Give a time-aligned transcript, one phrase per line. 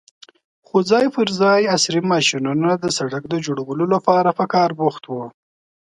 [0.67, 5.25] خو ځای پر ځای عصرې ماشينونه د سړک جوړولو لپاره په کار بوخت وو.